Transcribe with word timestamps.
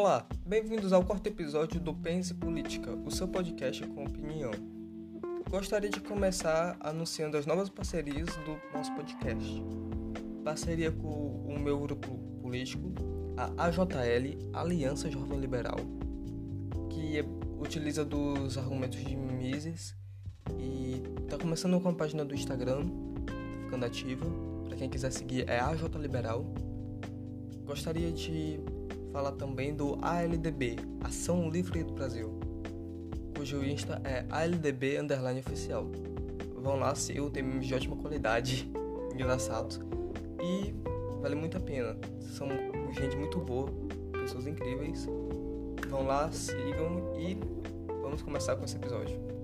Olá, 0.00 0.24
bem-vindos 0.46 0.92
ao 0.92 1.04
quarto 1.04 1.26
episódio 1.26 1.80
do 1.80 1.92
Pense 1.92 2.32
Política, 2.32 2.92
o 3.04 3.10
seu 3.10 3.26
podcast 3.26 3.84
com 3.84 4.04
opinião. 4.04 4.52
Gostaria 5.50 5.90
de 5.90 6.00
começar 6.00 6.76
anunciando 6.78 7.36
as 7.36 7.46
novas 7.46 7.68
parcerias 7.68 8.28
do 8.44 8.56
nosso 8.72 8.94
podcast. 8.94 9.60
Parceria 10.44 10.92
com 10.92 11.42
o 11.44 11.58
meu 11.58 11.80
grupo 11.80 12.16
político, 12.40 12.92
a 13.36 13.64
AJL, 13.64 14.38
Aliança 14.52 15.10
Jovem 15.10 15.40
Liberal, 15.40 15.80
que 16.90 17.24
utiliza 17.60 18.04
dos 18.04 18.56
argumentos 18.56 19.00
de 19.00 19.16
Mises 19.16 19.96
e 20.60 21.02
está 21.24 21.36
começando 21.36 21.80
com 21.80 21.88
a 21.88 21.92
página 21.92 22.24
do 22.24 22.36
Instagram, 22.36 22.84
ficando 23.64 23.84
ativa. 23.84 24.26
Para 24.64 24.76
quem 24.76 24.88
quiser 24.88 25.10
seguir 25.10 25.50
é 25.50 25.58
AJ 25.58 25.82
Liberal. 25.96 26.44
Gostaria 27.66 28.12
de 28.12 28.60
falar 29.12 29.32
também 29.32 29.74
do 29.74 29.98
ALDB, 30.02 30.76
Ação 31.02 31.48
Livre 31.50 31.82
do 31.84 31.92
Brasil, 31.92 32.38
cujo 33.36 33.64
Insta 33.64 34.00
é 34.04 34.24
ALDB 34.30 34.98
underline 34.98 35.40
oficial. 35.40 35.90
Vão 36.56 36.76
lá, 36.78 36.94
sigam, 36.94 37.30
tem 37.30 37.42
memes 37.42 37.66
de 37.66 37.74
ótima 37.74 37.96
qualidade, 37.96 38.70
engraçados 39.14 39.80
e 40.42 40.74
vale 41.20 41.34
muito 41.34 41.56
a 41.56 41.60
pena. 41.60 41.96
São 42.20 42.48
gente 42.92 43.16
muito 43.16 43.38
boa, 43.38 43.68
pessoas 44.12 44.46
incríveis. 44.46 45.06
Vão 45.88 46.06
lá, 46.06 46.30
sigam 46.32 47.14
e 47.18 47.38
vamos 48.02 48.22
começar 48.22 48.56
com 48.56 48.64
esse 48.64 48.76
episódio. 48.76 49.37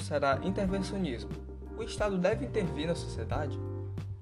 Será 0.00 0.38
intervencionismo. 0.42 1.30
O 1.78 1.82
Estado 1.82 2.18
deve 2.18 2.44
intervir 2.44 2.86
na 2.86 2.94
sociedade? 2.94 3.58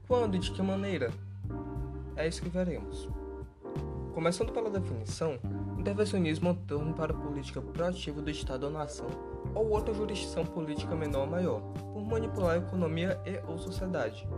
Quando 0.06 0.36
e 0.36 0.38
de 0.38 0.50
que 0.50 0.62
maneira? 0.62 1.10
É 2.16 2.26
isso 2.26 2.42
que 2.42 2.48
veremos. 2.48 3.08
Começando 4.14 4.52
pela 4.52 4.70
definição, 4.70 5.38
intervencionismo 5.78 6.48
é 6.48 6.52
um 6.52 6.54
termo 6.54 6.94
para 6.94 7.14
política 7.14 7.60
proativa 7.60 8.20
do 8.20 8.30
Estado 8.30 8.64
ou 8.64 8.72
nação 8.72 9.06
ou 9.54 9.70
outra 9.70 9.94
jurisdição 9.94 10.44
política 10.44 10.94
menor 10.94 11.22
ou 11.22 11.26
maior, 11.26 11.60
por 11.92 12.04
manipular 12.04 12.54
a 12.54 12.58
economia 12.58 13.20
e 13.24 13.40
ou 13.50 13.58
sociedade. 13.58 14.28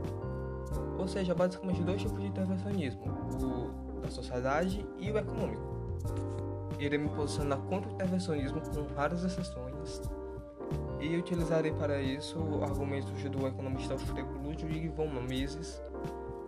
Ou 0.99 1.09
seja, 1.09 1.35
basicamente 1.35 1.83
dois 1.83 2.01
tipos 2.01 2.21
de 2.21 2.27
intervencionismo, 2.27 3.03
o 3.43 4.01
da 4.01 4.11
sociedade 4.11 4.87
e 4.99 5.11
o 5.11 5.19
econômico. 5.19 5.73
Irei 6.79 6.99
me 6.99 7.09
posicionar 7.11 7.59
contra 7.59 7.91
o 7.91 7.95
intervencionismo 7.95 8.61
com 8.61 8.95
raras 8.95 9.25
exceções, 9.25 10.01
e 11.01 11.17
utilizarei 11.17 11.73
para 11.73 12.01
isso 12.01 12.39
argumentos 12.63 13.11
do 13.31 13.47
economista 13.47 13.95
austríaco 13.95 14.33
Ludwig 14.39 14.89
von 14.89 15.09
Mises 15.09 15.83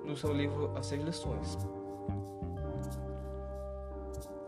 no 0.04 0.16
seu 0.16 0.32
livro 0.32 0.70
As 0.76 0.86
Seis 0.86 1.02
Lições. 1.02 1.58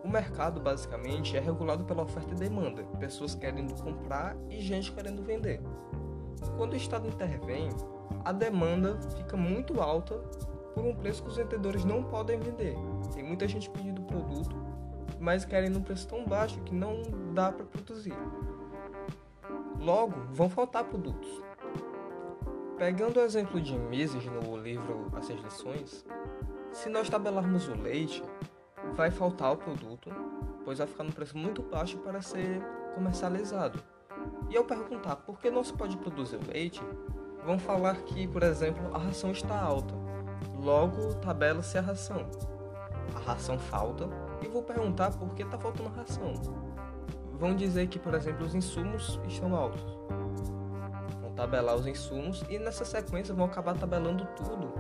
O 0.05 0.09
mercado, 0.09 0.61
basicamente, 0.61 1.37
é 1.37 1.41
regulado 1.41 1.85
pela 1.85 2.05
oferta 2.05 2.33
e 2.33 2.37
demanda, 2.37 2.85
pessoas 3.01 3.35
querendo 3.35 3.75
comprar 3.83 4.37
e 4.49 4.61
gente 4.61 4.93
querendo 4.93 5.23
vender. 5.23 5.61
Quando 6.57 6.75
o 6.75 6.77
Estado 6.77 7.09
intervém, 7.09 7.69
a 8.25 8.31
demanda 8.31 9.01
fica 9.17 9.37
muito 9.37 9.81
alta 9.81 10.15
por 10.75 10.85
um 10.85 10.95
preço 10.95 11.23
que 11.23 11.31
os 11.31 11.37
vendedores 11.37 11.85
não 11.85 12.05
podem 12.05 12.39
vender. 12.39 12.77
Tem 13.15 13.25
muita 13.25 13.49
gente 13.49 13.69
pedindo 13.71 14.03
produto, 14.03 14.55
mas 15.19 15.45
querem 15.45 15.71
num 15.71 15.83
preço 15.83 16.07
tão 16.07 16.25
baixo 16.25 16.61
que 16.61 16.75
não 16.75 17.03
dá 17.35 17.51
para 17.51 17.65
produzir. 17.65 18.15
Logo, 19.87 20.17
vão 20.33 20.51
faltar 20.51 20.83
produtos. 20.83 21.31
Pegando 22.77 23.20
o 23.20 23.23
exemplo 23.23 23.61
de 23.61 23.79
Mises 23.79 24.24
no 24.24 24.57
livro 24.57 25.13
As 25.14 25.27
Seis 25.27 25.41
Lições, 25.41 26.05
se 26.73 26.89
nós 26.89 27.08
tabelarmos 27.08 27.69
o 27.69 27.80
leite, 27.80 28.20
vai 28.95 29.13
faltar 29.13 29.52
o 29.52 29.57
produto, 29.57 30.11
pois 30.64 30.79
vai 30.79 30.89
ficar 30.89 31.05
no 31.05 31.13
preço 31.13 31.39
muito 31.39 31.63
baixo 31.63 31.98
para 31.98 32.20
ser 32.20 32.61
comercializado. 32.97 33.80
E 34.51 34.57
ao 34.57 34.64
perguntar 34.64 35.14
por 35.14 35.39
que 35.39 35.52
não 35.52 35.63
se 35.63 35.73
pode 35.73 35.97
produzir 35.98 36.41
leite, 36.53 36.83
vão 37.45 37.57
falar 37.57 37.95
que, 37.98 38.27
por 38.27 38.42
exemplo, 38.42 38.92
a 38.92 38.98
ração 38.98 39.30
está 39.30 39.57
alta. 39.57 39.95
Logo, 40.58 41.14
tabela-se 41.20 41.79
a 41.79 41.83
ração. 41.83 42.29
A 43.14 43.20
ração 43.20 43.57
falta 43.57 44.08
e 44.42 44.48
vou 44.48 44.64
perguntar 44.64 45.17
por 45.17 45.33
que 45.33 45.45
está 45.45 45.57
faltando 45.57 45.91
ração 45.91 46.35
vão 47.39 47.55
dizer 47.55 47.86
que, 47.89 47.98
por 47.98 48.14
exemplo, 48.14 48.47
os 48.47 48.55
insumos 48.55 49.20
estão 49.27 49.55
altos. 49.55 49.83
Vão 51.20 51.33
tabelar 51.35 51.77
os 51.77 51.86
insumos 51.86 52.42
e 52.48 52.58
nessa 52.58 52.85
sequência 52.85 53.35
vão 53.35 53.47
acabar 53.47 53.77
tabelando 53.77 54.27
tudo. 54.36 54.73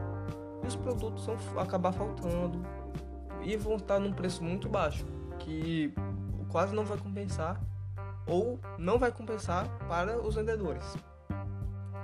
E 0.62 0.66
os 0.66 0.76
produtos 0.76 1.26
vão 1.26 1.36
acabar 1.60 1.92
faltando 1.92 2.62
e 3.42 3.56
vão 3.56 3.76
estar 3.76 4.00
num 4.00 4.12
preço 4.12 4.42
muito 4.42 4.68
baixo, 4.68 5.06
que 5.38 5.92
quase 6.48 6.74
não 6.74 6.84
vai 6.84 6.98
compensar 6.98 7.60
ou 8.26 8.58
não 8.78 8.98
vai 8.98 9.12
compensar 9.12 9.68
para 9.86 10.18
os 10.20 10.34
vendedores. 10.34 10.96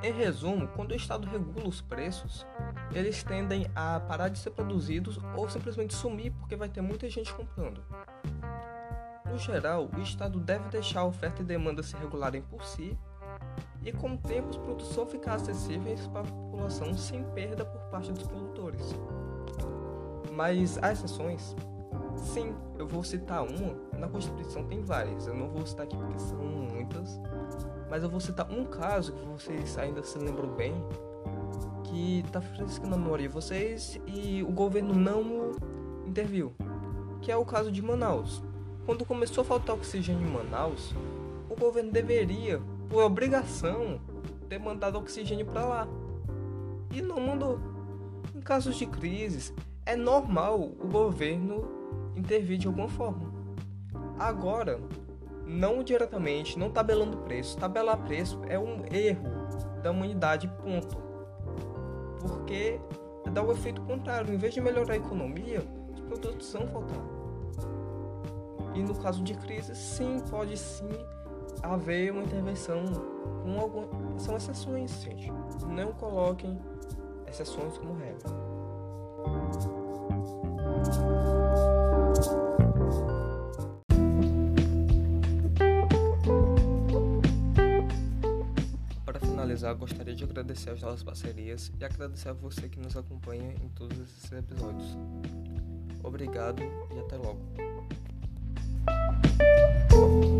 Em 0.02 0.12
resumo, 0.12 0.68
quando 0.68 0.90
o 0.90 0.96
Estado 0.96 1.28
regula 1.28 1.68
os 1.68 1.80
preços, 1.80 2.44
eles 2.92 3.22
tendem 3.22 3.68
a 3.74 4.00
parar 4.00 4.28
de 4.28 4.38
ser 4.38 4.50
produzidos 4.50 5.18
ou 5.36 5.48
simplesmente 5.48 5.94
sumir 5.94 6.32
porque 6.32 6.56
vai 6.56 6.68
ter 6.68 6.80
muita 6.80 7.08
gente 7.08 7.32
comprando. 7.32 7.80
No 9.32 9.38
geral, 9.38 9.88
o 9.96 10.00
Estado 10.02 10.38
deve 10.38 10.68
deixar 10.68 11.00
a 11.00 11.06
oferta 11.06 11.40
e 11.40 11.44
demanda 11.44 11.82
se 11.82 11.96
regularem 11.96 12.42
por 12.42 12.62
si 12.66 12.98
e, 13.82 13.90
com 13.90 14.12
o 14.12 14.18
tempo, 14.18 14.50
os 14.50 14.58
produtos 14.58 14.94
vão 14.94 15.06
ficar 15.06 15.36
acessíveis 15.36 16.06
para 16.08 16.20
a 16.20 16.24
população 16.24 16.92
sem 16.92 17.24
perda 17.30 17.64
por 17.64 17.80
parte 17.90 18.12
dos 18.12 18.24
produtores. 18.24 18.94
Mas 20.34 20.78
há 20.82 20.92
exceções? 20.92 21.56
Sim, 22.14 22.54
eu 22.78 22.86
vou 22.86 23.02
citar 23.02 23.42
uma. 23.42 23.74
Na 23.98 24.06
Constituição 24.06 24.64
tem 24.64 24.82
várias, 24.82 25.26
eu 25.26 25.34
não 25.34 25.48
vou 25.48 25.64
citar 25.64 25.86
aqui 25.86 25.96
porque 25.96 26.18
são 26.18 26.36
muitas. 26.38 27.18
Mas 27.88 28.02
eu 28.02 28.10
vou 28.10 28.20
citar 28.20 28.50
um 28.50 28.66
caso 28.66 29.14
que 29.14 29.24
vocês 29.24 29.78
ainda 29.78 30.02
se 30.02 30.18
lembram 30.18 30.54
bem, 30.54 30.74
que 31.84 32.20
está 32.20 32.42
fresco 32.42 32.86
na 32.86 32.98
memória 32.98 33.26
de 33.26 33.32
vocês 33.32 33.98
e 34.06 34.42
o 34.42 34.52
governo 34.52 34.92
não 34.92 35.52
interviu, 36.06 36.52
que 37.22 37.32
é 37.32 37.36
o 37.36 37.46
caso 37.46 37.72
de 37.72 37.80
Manaus. 37.80 38.51
Quando 38.84 39.04
começou 39.04 39.42
a 39.42 39.44
faltar 39.44 39.76
oxigênio 39.76 40.26
em 40.26 40.30
Manaus, 40.30 40.94
o 41.48 41.54
governo 41.54 41.92
deveria, 41.92 42.60
por 42.88 43.04
obrigação, 43.04 44.00
ter 44.48 44.58
mandado 44.58 44.98
oxigênio 44.98 45.46
para 45.46 45.64
lá. 45.64 45.88
E 46.90 47.00
não 47.00 47.20
mandou. 47.20 47.60
Em 48.34 48.40
casos 48.40 48.76
de 48.76 48.86
crises, 48.86 49.54
é 49.86 49.94
normal 49.94 50.60
o 50.60 50.88
governo 50.88 51.68
intervir 52.16 52.58
de 52.58 52.66
alguma 52.66 52.88
forma. 52.88 53.32
Agora, 54.18 54.80
não 55.46 55.82
diretamente, 55.82 56.58
não 56.58 56.70
tabelando 56.70 57.18
preço. 57.18 57.56
Tabelar 57.56 57.98
preço 57.98 58.40
é 58.48 58.58
um 58.58 58.84
erro 58.90 59.28
da 59.80 59.92
humanidade, 59.92 60.48
ponto. 60.62 60.96
Porque 62.20 62.80
dá 63.32 63.42
o 63.42 63.52
efeito 63.52 63.80
contrário. 63.82 64.34
Em 64.34 64.36
vez 64.36 64.52
de 64.52 64.60
melhorar 64.60 64.94
a 64.94 64.96
economia, 64.96 65.64
os 65.92 66.00
produtos 66.00 66.52
vão 66.52 66.66
faltar. 66.66 67.21
E 68.74 68.82
no 68.82 68.94
caso 68.94 69.22
de 69.22 69.34
crise, 69.34 69.74
sim, 69.74 70.18
pode 70.30 70.56
sim 70.56 70.88
haver 71.62 72.12
uma 72.12 72.22
intervenção 72.22 72.84
com 73.42 73.60
algum... 73.60 74.18
São 74.18 74.36
exceções, 74.36 75.02
gente. 75.02 75.30
Não 75.68 75.92
coloquem 75.92 76.58
exceções 77.26 77.76
como 77.78 77.94
regra. 77.94 78.28
Para 89.04 89.20
finalizar, 89.20 89.74
gostaria 89.74 90.14
de 90.14 90.24
agradecer 90.24 90.70
as 90.70 90.80
nossas 90.80 91.02
parcerias 91.02 91.70
e 91.78 91.84
agradecer 91.84 92.30
a 92.30 92.32
você 92.32 92.68
que 92.68 92.80
nos 92.80 92.96
acompanha 92.96 93.54
em 93.62 93.68
todos 93.70 93.98
esses 93.98 94.32
episódios. 94.32 94.96
Obrigado 96.02 96.62
e 96.62 96.98
até 96.98 97.16
logo. 97.16 97.40
Thank 99.92 100.24
you. 100.24 100.31